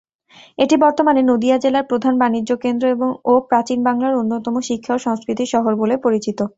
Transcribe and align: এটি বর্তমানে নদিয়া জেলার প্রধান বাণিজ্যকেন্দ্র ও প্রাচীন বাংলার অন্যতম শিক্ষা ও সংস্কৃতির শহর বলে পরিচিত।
এটি 0.57 0.75
বর্তমানে 0.77 1.21
নদিয়া 1.23 1.57
জেলার 1.57 1.89
প্রধান 1.91 2.13
বাণিজ্যকেন্দ্র 2.21 2.85
ও 3.25 3.43
প্রাচীন 3.49 3.79
বাংলার 3.83 4.13
অন্যতম 4.15 4.55
শিক্ষা 4.69 4.93
ও 4.95 4.99
সংস্কৃতির 4.99 5.51
শহর 5.53 5.73
বলে 5.81 5.95
পরিচিত। 6.05 6.39